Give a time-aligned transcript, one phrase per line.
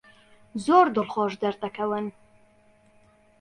[0.65, 2.05] زۆر دڵخۆش دەردەکەون.